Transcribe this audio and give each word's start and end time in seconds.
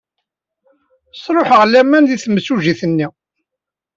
Sṛuḥeɣ 1.15 1.61
laman 1.67 2.03
deg 2.09 2.19
temsujjit-nni. 2.23 3.07